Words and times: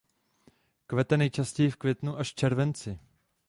Kvete 0.87 1.17
nejčastěji 1.17 1.69
v 1.71 1.75
květnu 1.75 2.17
až 2.17 2.31
v 2.31 2.35
červenci. 2.35 2.99